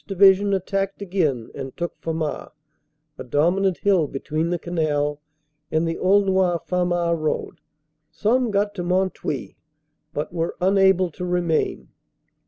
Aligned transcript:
Division 0.07 0.51
attacked 0.55 0.99
again 1.03 1.51
and 1.53 1.77
took 1.77 1.95
Famars, 2.01 2.49
a 3.19 3.23
dominant 3.23 3.77
hill 3.77 4.07
between 4.07 4.49
the 4.49 4.57
Canal 4.57 5.21
and 5.71 5.87
the 5.87 5.99
Aulnoy 5.99 6.57
Famars 6.65 7.19
road. 7.19 7.59
Some 8.09 8.49
got 8.49 8.73
to 8.73 8.83
Mont 8.83 9.13
Houy, 9.19 9.57
but 10.11 10.33
were 10.33 10.55
unable 10.59 11.11
to 11.11 11.23
remain. 11.23 11.89